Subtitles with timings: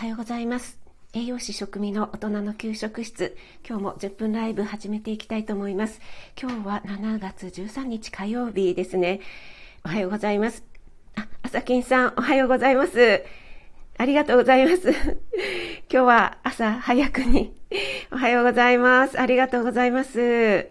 [0.00, 0.78] はようございます。
[1.12, 3.36] 栄養士食味の大人の給食室。
[3.68, 6.00] 今日も10分ライブ始めていきたいと思います。
[6.40, 9.20] 今日は7月13日火曜日ですね。
[9.84, 10.64] おはようございます。
[11.16, 13.22] あ、朝金さん、おはようございます。
[13.98, 14.88] ありがとうございます。
[14.90, 14.96] 今
[15.90, 17.52] 日は朝早くに
[18.10, 19.20] おはようございます。
[19.20, 20.70] ありがとうございます。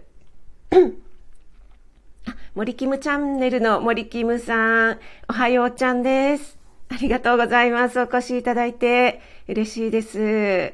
[0.71, 6.58] あ、森キムチャンネルの森キムさん、おはようちゃんです。
[6.91, 7.99] ありがとうございます。
[7.99, 10.73] お越しいただいて嬉しいです。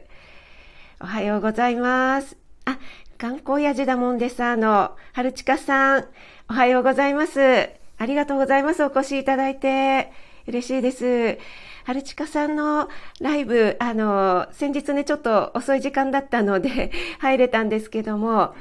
[1.01, 2.37] おはようございます。
[2.63, 2.79] あ、
[3.17, 6.05] 観光やじだもんでさの、春近さん、
[6.49, 7.69] おはようございます。
[7.97, 8.83] ありがとうございます。
[8.83, 10.13] お越しいただいて
[10.47, 11.37] 嬉しいです。
[11.83, 12.87] 春近さんの
[13.19, 18.55] ライブ、あの、先日ね、ちょっと遅い時間だったので 入れたんですけども、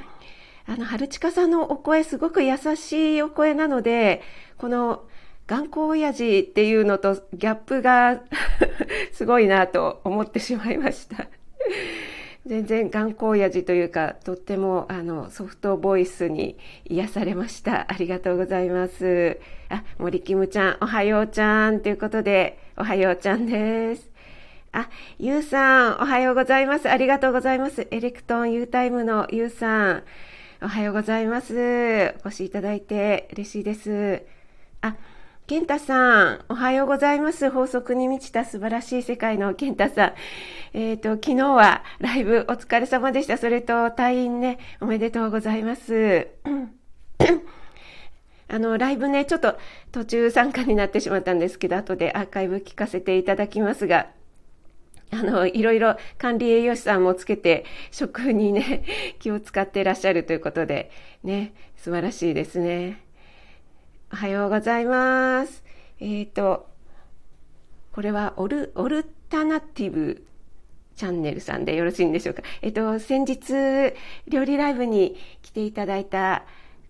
[0.67, 4.21] あの、春近さんのお声、すごく優しいお声なので、
[4.57, 5.05] この、
[5.47, 8.21] 頑固親父っていうのとギャップが
[9.13, 11.27] すごいなと思ってしまいました
[12.45, 17.91] 全然頑固親父というか、とってもあのソフトボイスに癒されました。
[17.91, 19.39] ありがとうございます。
[19.69, 24.11] あ、森キムちゃん、おはようちゃんということで、おはようちゃんです。
[24.73, 26.87] あ、ゆうさん、おはようございます。
[26.87, 27.87] ありがとうございます。
[27.89, 30.03] エレクトン U タイムのゆうさん、
[30.61, 32.13] おはようございます。
[32.23, 34.21] お越しいただいて嬉しいです。
[34.81, 34.95] あ、
[35.47, 37.51] 健太さん、おはようございます。
[37.51, 40.13] 法則に満ちた素晴らしい世界の健太さん。
[40.73, 43.37] えっ、ー、と、昨日はライブお疲れ様でした。
[43.37, 46.29] それと退院ね、おめでとうございます。
[48.49, 49.59] あの、ライブね、ちょっと
[49.91, 54.07] 途中参加になってしまったんですけど、後でアーカイブ聞かせていただきますが、
[55.11, 58.83] あの、いろいろ管理栄養士さんもつけて、食にね、
[59.19, 60.89] 気を使っていらっしゃるということで、
[61.23, 63.04] ね、素晴らしいですね。
[64.11, 65.63] おはようございます。
[65.99, 66.67] えっ、ー、と、
[67.91, 70.25] これはオル、オルタナティブ
[70.95, 72.43] チャンネルさんでよろしいんでしょうか？
[72.61, 73.95] えっ、ー、と、先日、
[74.27, 76.43] 料理ライブに来ていただいた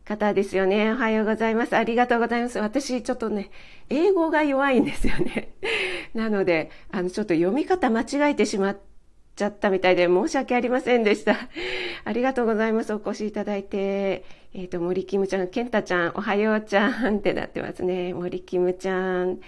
[0.04, 0.92] 方ですよね。
[0.92, 1.76] おはようございます。
[1.76, 2.60] ありがとうございます。
[2.60, 3.50] 私、ちょっとね、
[3.90, 5.54] 英語が弱いんですよね。
[6.14, 8.95] なので、あの、ちょっと読み方間違えてしまって
[9.36, 11.36] ちゃったみたいで申し訳ありませんでした。
[12.06, 12.94] ありがとうございます。
[12.94, 14.24] お越しいただいて。
[14.54, 18.14] えっ、ー、と、森キムちゃん、ケンタちゃん、おはようちゃんってなってますね。
[18.14, 19.40] 森キムちゃん。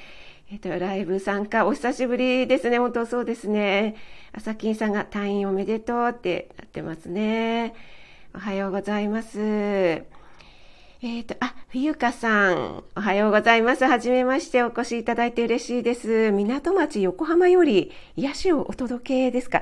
[0.52, 2.80] えっ、ー、と、ライブ参加、お久しぶりですね。
[2.80, 3.96] 本当そうですね。
[4.34, 7.74] 朝金さんが退院おめでとうってなってますね。
[8.36, 10.17] おはようございます。
[11.00, 13.86] えっ、ー、と、あ、冬香さん、おはようございます。
[13.86, 16.32] はじめましてお越しいただいて嬉しいです。
[16.32, 19.62] 港町横浜より癒しをお届けですか？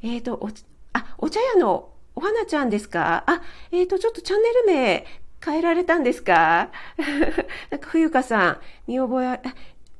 [0.00, 0.48] えっ、ー、と、お、
[0.92, 3.24] あ、お茶屋のお花ちゃんですか？
[3.26, 5.04] あ、えっ、ー、と、ちょっとチャンネル名
[5.44, 6.70] 変えられたんですか？
[7.70, 9.40] なんか、冬香さん、見覚えあ、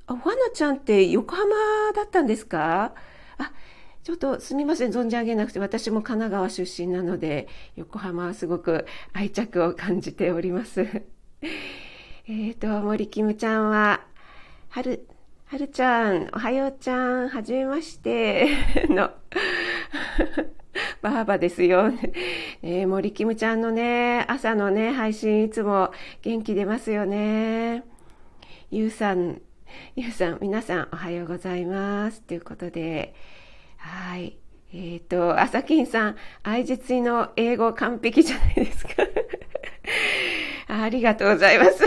[0.07, 1.49] お花ちゃんって横浜
[1.97, 2.93] だったんですか？
[3.39, 3.51] あ、
[4.05, 7.47] ちょっとすみません、存じ上げなくて、私も神奈川出身なので、
[7.77, 11.03] 横浜はすごく愛着を感じております。
[12.27, 14.01] えっと、森キムちゃんは、
[14.71, 15.07] 春、
[15.47, 18.49] はるちゃん、おはようちゃん、はじめまして、
[18.91, 19.11] の、
[21.01, 21.93] ばあばですよ。
[22.63, 25.93] ね、森キムちゃんのね、朝のね、配信いつも
[26.23, 27.85] 元気出ますよね。
[28.73, 29.43] ゆうさん、
[29.95, 32.23] ゆうさん、皆さんおはようございます。
[32.23, 33.15] ということで、
[33.83, 34.39] はい。
[34.73, 38.93] えっ、ー、と、朝金さん、愛実の英語完璧じゃないですか。
[40.69, 41.85] ありがとうございます。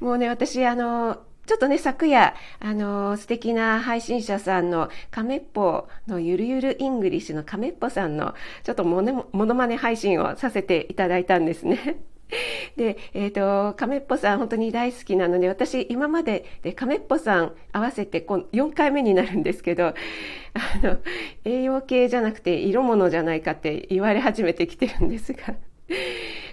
[0.00, 12.00] もうね、私、あの、ちょっとね、昨夜、あの、素敵な配信者さんの、カメッポのゆるゆるイングリッシュのカメッポさんの、ちょっとモノモノマネ配信をさせていただいたんですね。
[12.76, 19.94] で、えっ、ー、と、カメッポさん本当に大好きなので、私今まででカメッポさん合わせてこ4回目になるんですけど、 あ
[20.82, 20.98] の、
[21.44, 25.54] 栄養系じゃなくて色物じゃないかって言われ始めてきてるんですが、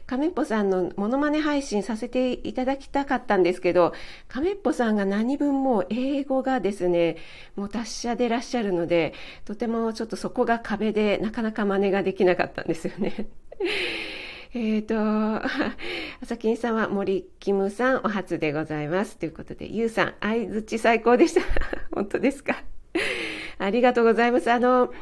[0.08, 3.94] 亀っぽさんのモノマネ配信させていただきたかったんですけど、
[4.28, 7.18] 亀っぽさんが何分も英語がですね、
[7.56, 9.14] もう達者でいらっしゃるので、
[9.46, 13.28] とてもちょっとそこが壁でなかなか真似ができなかったんですよね。
[14.58, 14.96] えっと、
[16.24, 19.18] 朝金さんは森キムさんお初でございます。
[19.18, 21.42] ということで、ゆうさん、相づち最高でした。
[21.94, 22.64] 本当ですか？
[23.60, 24.50] ありがとうございます。
[24.50, 24.94] あの、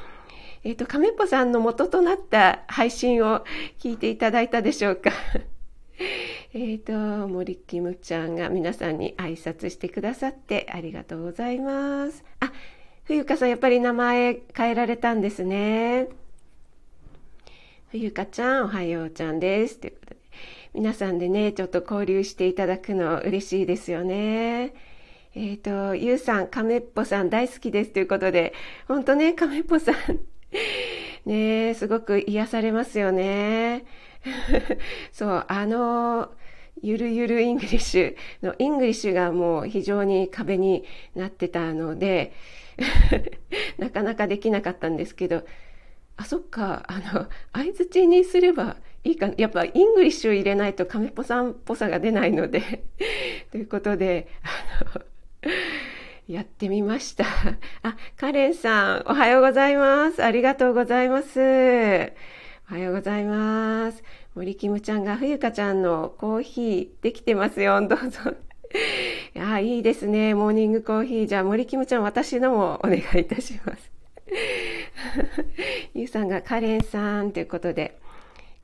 [0.63, 3.45] えっ、ー、と、亀っぽさんの元となった配信を
[3.79, 5.11] 聞いていただいたでしょうか？
[6.55, 12.23] えっと、森キムちゃんが皆さんに挨拶してくださってありがとうございます。
[12.39, 12.51] あ、
[13.03, 16.07] 冬香さんやっぱり名前変えられたんですね。
[17.93, 19.77] 冬香ちゃん、おはようちゃんです。
[19.77, 20.17] ということで。
[20.73, 24.73] 皆さんでね、ちょっと交流していただくの嬉しいですよね。
[25.35, 28.53] えっ、ー、と、ゆうさん、カメッポさん大好きですということで、
[28.87, 29.95] ほんとね、カメッポさん、
[31.29, 33.85] ねすごく癒されますよね。
[35.13, 36.31] そう、あの、
[36.81, 42.33] ゆるゆるイングリッシュのイングリッシュがもう非常に壁になってたので、
[43.77, 45.43] なかなかできなかったんですけど、
[46.17, 52.83] あ、そっか、あの、相づちにすればいいか、やっぱイングリッシュ入れないとカメッポさんっぽさが出ないので
[53.51, 55.01] ということで、あの、
[56.27, 57.25] やってみました。
[57.81, 60.23] あ、カレンさん、おはようございます。
[60.23, 61.39] ありがとうございます。
[62.69, 64.03] おはようございます。
[64.35, 67.85] 森キムちゃんが冬香ちゃんのコーヒーできてますよ。
[67.85, 68.19] どうぞ。
[69.35, 70.33] いや、いいですね。
[70.33, 71.27] モーニングコーヒー。
[71.27, 73.92] じゃあ、森キムちゃん、私のもお願いいたします。
[75.93, 77.99] ゆうさんがカレンさんということで、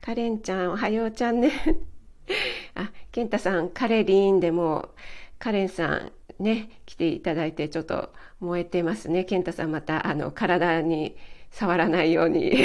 [0.00, 1.52] カレンちゃん、おはようちゃんね。
[2.74, 4.90] あ、ケンタさん、カレリンでも、
[5.38, 9.24] カレンさん、ね、来ていただいてちょっと燃えてますね。
[9.24, 11.16] 健太さんまた、あの、体に
[11.50, 12.64] 触らないように。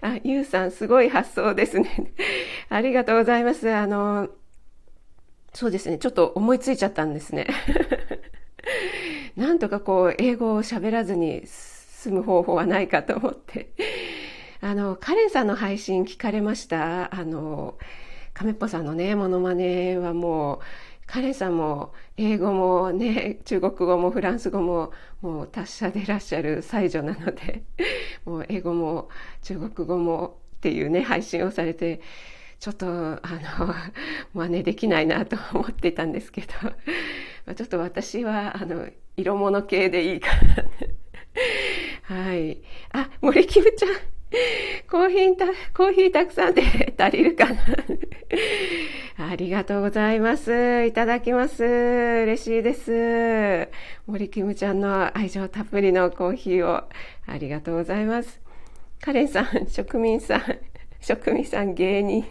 [0.00, 2.12] あ、ゆうさん、すごい発想ですね。
[2.68, 3.70] ありがとうございます。
[3.70, 4.28] あの、
[5.52, 7.46] そうですね、ちょっと思いついちゃったんですね。
[9.38, 13.70] なんとかこう、英語を喋らずに済む方法はないかと思って。
[14.60, 17.14] あの、カレンさんの配信聞かれました？
[17.14, 17.78] あの、
[18.34, 20.58] 亀っぽさんのね、モノマネはもう、
[21.06, 24.92] 彼さんも英語もね、中国語もフランス語も
[25.22, 27.62] もう達者でいらっしゃる才女なので、
[28.26, 29.08] もう英語も
[29.42, 32.00] 中国語もっていうね、配信をされて、
[32.58, 33.20] ちょっと、あ
[33.60, 33.72] の、
[34.34, 36.48] 真似できないなと思っていたんですけど、
[37.54, 40.28] ちょっと私は、あの、色物系でいいか
[42.08, 42.16] な。
[42.24, 42.62] はい。
[42.92, 43.90] あ、森キムちゃん。
[44.88, 46.62] コーヒーた、コーヒーたくさんで
[46.98, 47.56] 足りるかな
[49.30, 50.84] ありがとうございます。
[50.84, 51.64] いただきます。
[51.64, 53.68] 嬉しいです。
[54.06, 56.84] 森キムちゃんの愛情たっぷりのコーヒーを
[57.26, 58.40] ありがとうございます。
[59.00, 60.42] カレンさん、職人さん、
[61.00, 62.24] 職人さん芸人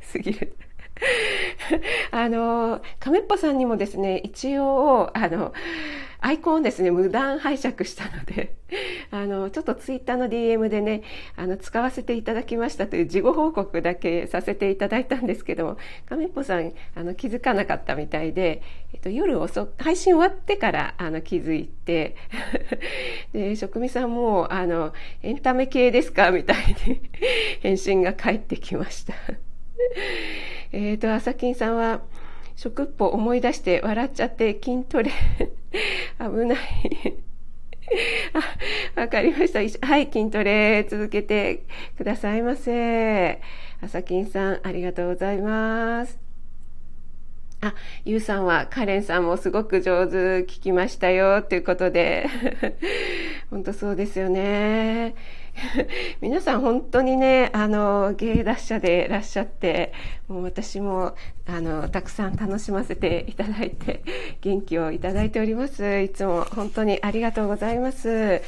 [0.00, 0.56] すぎる。
[2.10, 5.52] あの、亀っぽさんにもですね、一応、あの、
[6.24, 8.54] アイコンをですね、無断拝借したので、
[9.10, 11.02] あの、ちょっとツイッターの DM でね、
[11.36, 15.76] あの、使わせていただきましたという事後報告だけさせていただいたんですけども、
[16.08, 18.62] 亀っぽさん、あの、気づかなかったみたいで、
[18.94, 22.14] えっと、夜遅配信終わってから、あの、気づいて、
[23.32, 24.92] で、職味さんも、あの、
[25.22, 26.30] エンタメ系ですか？
[26.30, 27.00] みたいに
[27.62, 29.14] 返信が返ってきました。
[30.72, 32.02] えっと、朝金さんは、
[32.56, 35.10] 食っぽ思い出して笑っちゃって筋トレ
[36.20, 36.58] 危ない
[38.96, 39.86] あ、わかりました。
[39.86, 41.62] はい、筋トレ続けて
[41.96, 43.40] くださいませ。
[43.80, 46.18] 朝金さん、ありがとうございます。
[47.60, 52.26] あ、ゆうさんはカレンさんもすごく上手聞きましたよということで。
[53.50, 55.14] 本当そうですよね。
[56.20, 59.92] 皆さん本当にね、あの、芸達者でいらっしゃって、
[60.28, 61.14] もう私も、
[61.46, 64.02] あの、たくさん楽しませていただいて、
[64.40, 66.00] 元気をいただいております。
[66.00, 68.40] いつも本当にありがとうございます。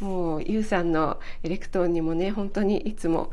[0.00, 3.30] もう、ゆうさんのエレクトーンにもね、本当にいつも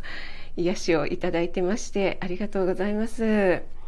[0.55, 3.78] 癒しをいただいてまして、ありがとうございます。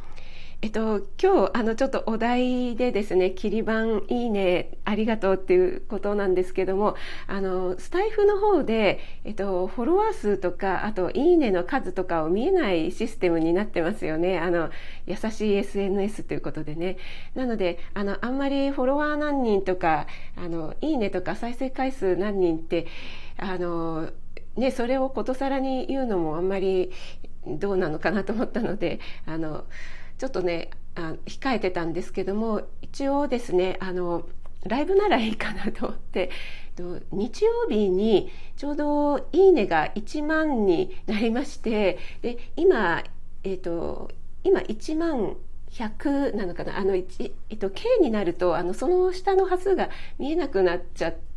[0.64, 14.38] えっと、今日、あの、ちょっとお題でですね、切り板いいね、ありがとうっていうことなんですけども、あの、スタイフの方で、えっと、フォロワー数とか、あと、いいねの数とかを見えないシステムになってますよね。
[14.38, 14.70] あの、
[15.08, 16.98] 優しい SNS ということでね。
[17.34, 22.86] なので、あの、あんまりフォロワー何人とか、あの、いいねとか再生回数何人って、
[23.38, 24.12] あの、
[24.58, 26.92] ね、それをことさらに言うのもあんまり
[27.48, 29.66] どうなのかなと思ったので、あの、
[30.22, 34.30] ちょっとねあ控えてたんですけども一応ですねあの
[34.68, 36.30] ライブならいいかなと思って
[37.12, 43.04] 日曜日にちょうど「いいね」が1万になりましてで今、
[43.44, 44.12] えっ、ー、と
[44.44, 45.38] 今1万
[45.72, 51.31] 100なのかなあの、えっと、K になるとあのその下の端数が見えなくなっちゃって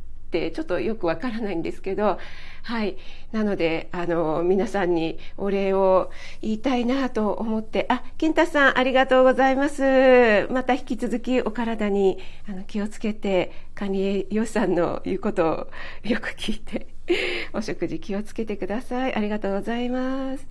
[0.51, 2.19] ちょっとよくわからないんですけど
[2.65, 2.97] はい。
[3.31, 6.11] なので、あの、皆さんにお礼を
[6.41, 10.49] 言いたいなと思って、あ、健太さん、ありがとうございます。
[10.51, 15.47] また引き続きお体にあの気をつけて、管理栄養士さんの言うこと
[16.05, 16.87] をよく聞いて、
[17.53, 19.15] お食事気をつけてください。
[19.15, 20.47] ありがとうございます。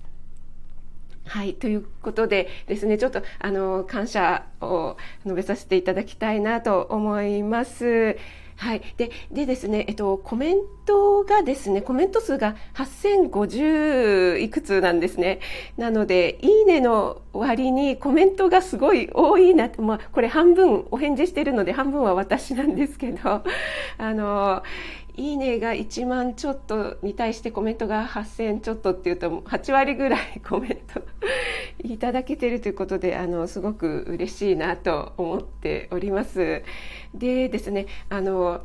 [1.26, 1.54] はい。
[1.54, 8.16] ということでですね、ちょっと、あの、感謝を述べさせていただきたいなと思います。
[8.56, 8.82] はい。
[8.96, 15.40] で、でですね、えっと、コメントがですね、コメント数が8050いくつなんですね。
[15.76, 23.42] なので、いいねの割にコメントがすごい多いなまあ、これ半分お返事してるので半分は私なんですけど、
[23.98, 24.62] あの、
[25.16, 31.02] いいねが1万ちょっとに対してコメントが8000ちょっとっていうと8割ぐらいコメント
[31.84, 36.62] いただけてるということであのすごく嬉しいなと思っております。
[37.14, 38.64] でですねあの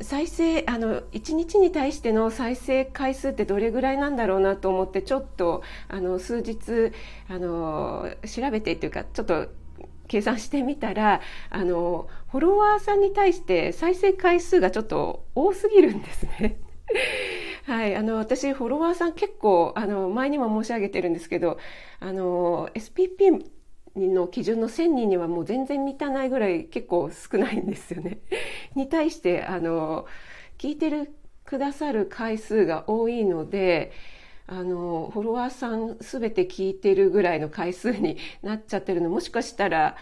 [0.00, 6.92] 再生あの1日に対しての再生回数ってどれぐらいなんだろうなと思ってちょっとあの数日
[7.28, 9.48] あの調べてというかちょっと
[10.08, 16.58] 計算してみたらあのフォロワーさんに対して再生回数がちょっと多すぎるんですね。
[17.66, 21.58] はい、あの私フォロワーさん結構あの前にも申し上げてるんですけど
[22.00, 23.44] あの SPP
[23.94, 28.18] の基準の1000人にはもう全然満たないぐらい結構少ないんですよね。
[28.74, 30.06] に対してあの
[30.56, 31.12] 聞いてる
[31.44, 33.92] くださる回数が多いので
[34.48, 39.96] あのフォロワーさん全て聞いてるぐらいの回数になっちゃってるのもしかしたら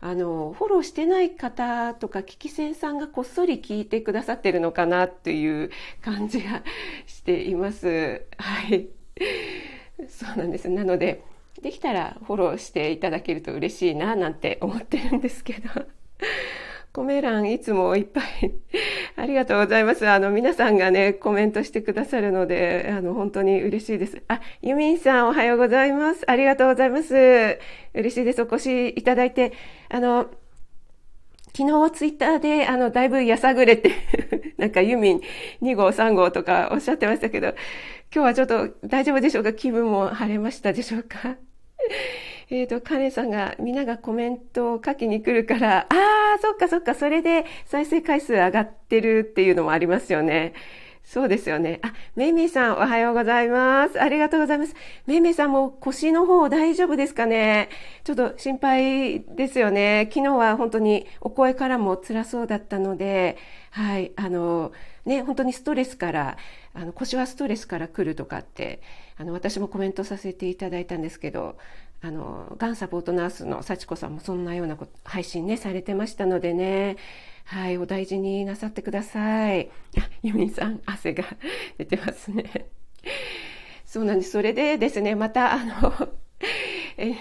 [0.00, 5.70] あのフォローしてない方とか聞き戦さんがこっそり聞いてくださってるのかなっていう
[6.02, 6.64] 感じが
[7.06, 8.26] しています。
[8.36, 8.88] はい。
[10.08, 10.68] そうなんです。
[10.68, 11.22] なので、
[11.62, 15.68] できたらフォローしていただけると嬉しいななんて思ってるんですけど。
[16.92, 18.52] コメ欄いつもいっぱい
[19.16, 20.06] ありがとうございます。
[20.06, 24.22] あの、皆さんがね、コメントしてくださるので、あの、本当に嬉しいです。
[24.28, 26.30] あ、ユミンさんおはようございます。
[26.30, 27.58] ありがとうございます。
[27.94, 28.42] 嬉しいです。
[28.42, 29.54] お越しいただいて、
[29.88, 30.26] あの、
[31.56, 33.92] 昨日ツイッターで、あの、だいぶやさぐれて
[34.58, 35.20] なんかユミン
[35.62, 37.54] 2号3号とかおっしゃってましたけど、
[38.14, 39.54] 今日はちょっと大丈夫でしょうか？
[39.54, 41.36] 気分も晴れましたでしょうか？
[42.50, 50.54] えっ、と、カネさんが、みんながコメントを書きに来るから、ああ、あそっかそっか、それで再生回数上がってるっていうのもありますよね。
[51.04, 51.80] そうですよね。
[51.82, 54.00] あ、めいめいさん、おはようございます。
[54.00, 54.74] ありがとうございます。
[55.06, 57.68] めいめいさんも腰の方大丈夫ですかね
[58.04, 60.08] ちょっと心配ですよね。
[60.12, 63.36] 昨日は本当にお声からも辛そうだったので、
[63.72, 64.72] はい、あの、
[65.04, 66.36] ね、本当にストレスから、
[66.72, 68.80] あの、腰はストレスから来るとかって、
[69.18, 71.56] あの、私もコメントさせていただいたんですけど、
[72.02, 76.96] あの、がんサポートナースの幸子さんもそんなような配信ね、されてましたのでね、
[77.44, 79.70] はい、お大事になさってください。
[79.98, 81.24] あ、 ユミさん、汗が
[81.78, 82.68] 出てますね。
[83.86, 84.32] そうなんです。
[84.32, 86.08] それでですね、また、あの、
[86.96, 87.14] え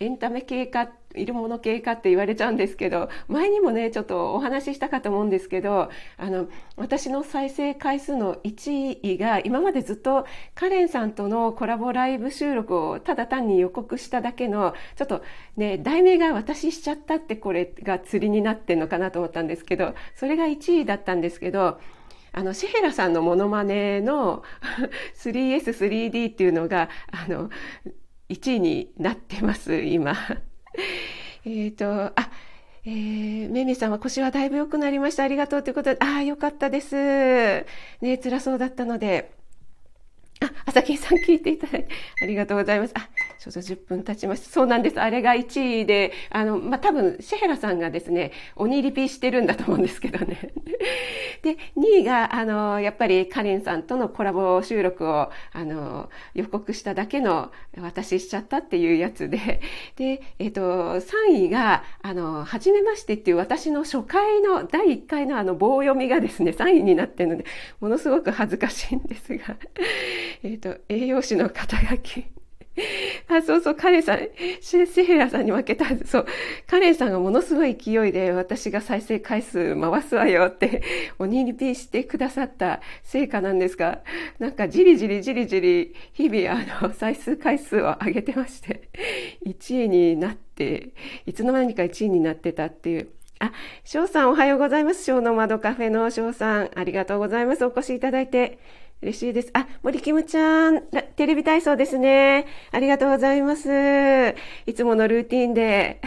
[0.00, 15.22] エンタメ系か、いるもの系かって言われちゃうんですけど、前にもね、ちょっとお話ししたかと思うんですけど、あの、私の再生回数の1位が、今までずっとカレンさんとのコラボライブ収録をただ単に予告しただけの、ちょっと
[15.56, 21.80] ね、題名が私しちゃったってこれが釣りになってんのかなと思ったんですけど、それが1位だったんですけど、
[22.32, 24.42] あの、シェヘラさんのモノマネの
[25.16, 27.50] 3S、3D っていうのが、あの、
[28.28, 30.14] 1位になってます、今。
[31.44, 32.14] えっと、あ、
[32.84, 35.24] えー、めめさんは腰はだいぶ良くなりました。
[35.24, 36.94] ありがとうということで、ああ、よかったです。
[38.00, 39.37] ね、辛そうだったので。
[40.40, 41.88] あ、朝金さん聞いていただいて
[42.22, 42.94] ありがとうございます。
[42.96, 44.50] あ、ちょうど10分経ちました。
[44.50, 45.00] そうなんです。
[45.00, 50.52] あれが1位で、あの、まあ、多分、シェヘラさんがですね、鬼リピしてるんだと思うんですけどね。
[51.42, 59.60] で、2位が、あの、やっぱりカレンさんとのコラボ収録を、あの、予告しただけの、私しちゃったっていうやつで、
[59.96, 67.44] で、えっ、と、3位が、あの、はじめましてっていう私の初回の、第1回のあの、棒読みがですね、3位になってるので、
[67.80, 69.56] ものすごく恥ずかしいんですが、
[70.42, 72.26] えっと、栄養士の肩書き。
[73.28, 74.18] あ、そうそう、カレンさん、
[74.60, 75.86] シェラさんに負けた。
[76.06, 76.26] そう、
[76.66, 80.82] カレンさんがものすごい勢いで私が再生回数回すわよって
[81.18, 84.02] 鬼リピしてくださった成果なんですが、
[84.38, 88.88] なんかじりじりじりじり日々あの再生回数を上げてまして、
[89.46, 90.90] 1位になって、
[91.26, 93.08] いつの間にか1位になってたっていう。
[93.40, 93.52] あ、
[93.84, 95.04] 翔さんおはようございます。
[95.04, 97.64] 翔の窓カフェの翔さん、ありがとうございます。
[97.64, 98.58] お越しいただいて。
[99.00, 99.50] 嬉しいです。
[99.52, 100.82] あ、森キムちゃん、
[101.14, 102.46] テレビ体操ですね。
[102.72, 103.68] ありがとうございます。
[104.66, 106.00] いつものルーティンで。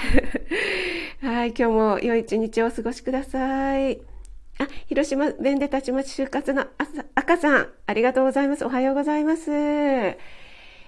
[1.22, 4.02] はい、今日も良い一日をお過ごしください。
[4.60, 6.66] あ、広島弁でたちまち就活の
[7.16, 8.66] 赤さん、ありがとうございます。
[8.66, 9.50] おはようございます。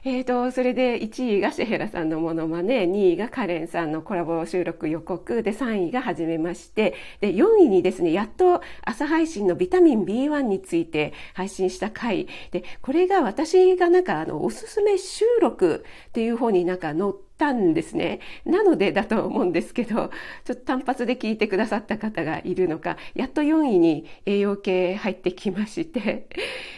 [0.05, 18.19] えーと、それで1位がシェヘラさんのものまね、2位がカレンさんのコラボ収録予告、で3位が初めまして、で4位にですね、やっと朝配信のビタミン B1 について配信した回、で、これが私がなんかあの、おすすめ収録っていう方になんか載ってたんですね。
[18.45, 20.09] なのでだと思うんですけど、
[20.45, 26.27] ちょっと単発で聞いてくださった方がいるのか、やっと4位に栄養系入ってきまして、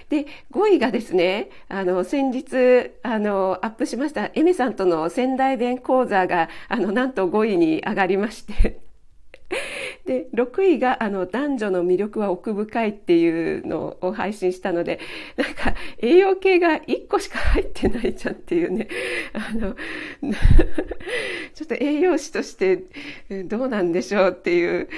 [0.09, 8.84] で、5位がですね、あの、先日、あの、アップしました、エメさんとの仙台弁講座が、あの、なんと5位に上がりまして、
[10.05, 14.99] で、6位が、あの、男女の魅力は奥深いっていうのを配信したので、
[15.35, 18.87] なんか、栄養系が1個しか入ってないじゃんっていうね、
[19.33, 19.75] あの、
[21.53, 22.83] ちょっと栄養士として
[23.45, 24.89] どうなんでしょうっていう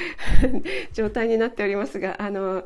[0.93, 2.65] 状態になっておりますが、あの、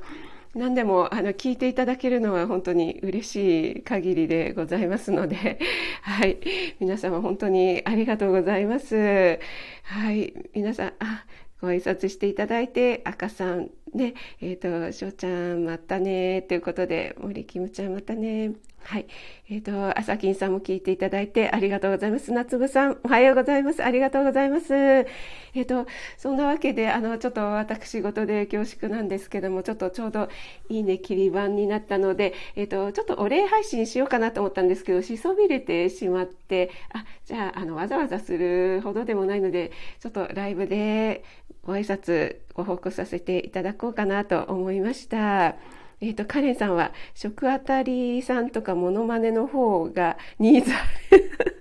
[0.53, 5.59] 何でもあの聞いていただけるのは本当に嬉しい限りでございますので、
[6.03, 6.39] はい。
[6.79, 9.39] 皆様本当にありがとうございます。
[9.83, 10.33] はい。
[10.53, 11.25] 皆さん、あ、
[11.61, 18.53] ご挨拶していただいて、赤さん、ね、えっ、ー、と、しょうちゃん、またね、ということで、森キムちゃん、またね。
[18.83, 19.07] はい。
[19.49, 22.31] えっ、ー、と、朝金さんも聞いていただいてありがとうございます。
[22.31, 23.83] 夏部さん、おはようございます。
[23.83, 24.73] ありがとうございます。
[24.73, 30.29] えっ、ー、と、そんなわけで、あの、ちょっと私事で恐縮なんですけども、ちょっとちょうど
[30.69, 41.23] いいね、切り板になったので、えっ、ー、と、ちょっとお礼配信しようかなと思ったんですけど、しそびれてしまって、あ、じゃあ、あの、わざわざするほどでもないので、ちょっとライブで
[41.63, 45.55] ご挨拶ご報告させていただこうかなと思いました。
[46.01, 51.60] えっ、ー、と、カレンさんは、食あたりさんとかモノマネの方がニーズある。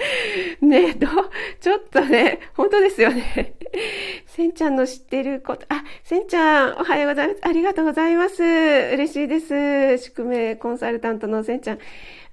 [0.60, 1.06] ねえど、
[1.60, 3.54] ちょっとね、本当ですよね。
[4.26, 7.40] せんちゃんの知ってること、あ、せんちゃん、おはようございます。
[7.42, 8.42] ありがとうございます。
[8.42, 9.98] 嬉しいです。
[9.98, 11.78] 宿命コンサルタントのせんちゃん。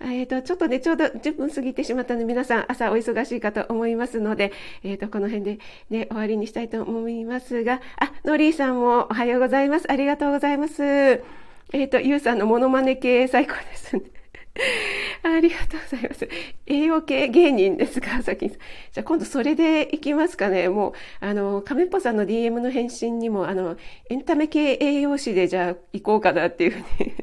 [0.02, 4.52] えっ、ー、と、ちょっとね、ちょうど10分過ぎてしまったので、皆さん朝お忙しいかと思いますので、
[4.84, 9.92] えっ、ー、と、この辺でね、終わりにしたいと思いますが、あ、ノリーさんもおはようございます。
[9.92, 10.84] ありがとうございます。
[10.84, 14.23] えっ、ー、と、ゆうさんのモノマネ系最高ですね。
[15.24, 16.30] ありがとうございます。
[16.68, 18.58] 栄養系芸人ですか、さきさん。
[18.58, 20.70] じゃあ今度それでいきますかね。
[20.70, 23.78] もう、あの、亀っぽさんの DM の返信にも、あの、
[24.10, 27.14] エンタメ系栄養士でじゃあ行こうかなっていうふうに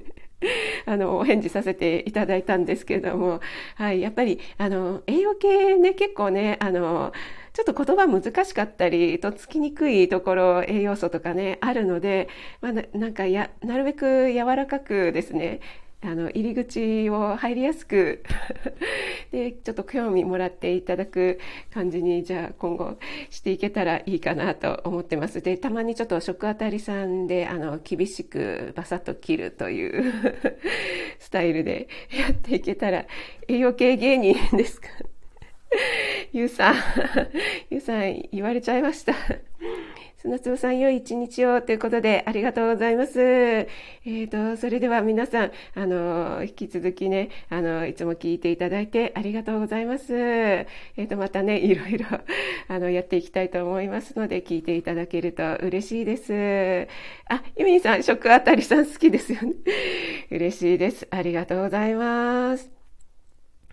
[0.87, 3.41] あの、お返事させていただいたんですけれども、
[3.77, 7.13] はい、やっぱり、あの、栄養系ね、結構ね、あの、
[7.53, 12.29] ちょっと言葉難しかったり、とっつきにくいところ、栄養素とかね、あるので、
[12.61, 15.61] まあ、なんかや、なるべく柔らかくですね、
[16.03, 18.23] あの、入り口を入りやすく
[19.33, 21.39] で、ちょっと興味もらっていただく
[21.73, 22.97] 感じに、じゃあ今後
[23.29, 25.43] していけたらいいかなと思ってます。
[25.43, 30.13] で、たまにちょっと食あたりさんで、あの、厳しくバサッと切るという
[31.21, 33.05] スタイルで やっていけたら、
[33.47, 34.89] 栄養系芸人ですか？
[36.33, 36.75] ゆうさん、
[37.71, 39.13] ゆうさん言われちゃいました
[40.23, 43.19] 砂粒さん良い一日をということでありがとうございます。
[43.21, 50.15] えっ、ー、と、それでは皆さん、あの、引き続きね、あの、いつも聞いていただいてありがとうございます。
[50.15, 52.07] えっ、ー、と、またね、いろいろ、
[52.69, 56.87] あの、やっていきたいと思いますので、聞いていただけると嬉しいです。
[57.27, 59.55] あ、ユミンさん、食あたりさん好きですよね。
[60.31, 61.09] 嬉しいです。
[61.11, 62.80] ありがとうございます。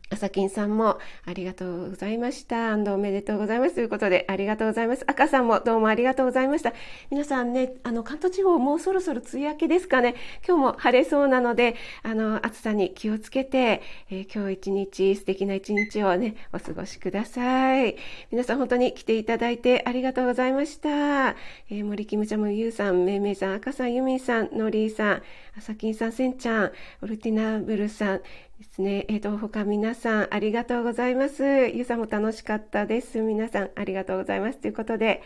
[0.10, 2.76] 朝金さんもありがとうございました。
[2.76, 3.76] おめでとうございます。
[3.76, 5.04] ということで、ありがとうございます。
[5.06, 6.74] 赤さんもどうもありがとうございました。
[7.12, 10.15] 皆さんね、あの、関東地方もうそろそろ梅雨明けですかね。
[10.48, 17.98] 今日も晴れそうなので、あの、暑さに気をつけて、えー、今日一日、素敵な一日をね、お過ごしください。
[18.32, 20.89] 皆さん本当に来ていただいてありがとうございました。
[20.89, 25.22] えー、森キムちゃんもゆうさん、めいめいさん、赤さん、ゆみさん、のりーさん、
[25.58, 28.22] 朝金さん、せんちゃん、オルティナブルさん、
[28.60, 29.06] ですね。
[29.08, 31.43] えっ、ー、と、他皆さんありがとうございます。
[31.43, 33.22] ゆうさんも楽しかったです。
[33.22, 34.60] 皆さんありがとうございます。
[34.60, 35.22] ということで、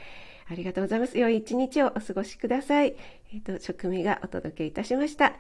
[0.50, 1.18] ありがとうございます。
[1.18, 2.96] 良い一日をお過ごしください。
[3.34, 5.34] えっ、ー、と、職務がお届けいたしました。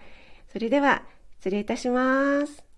[0.52, 1.04] それでは、
[1.40, 2.71] 失礼いたします。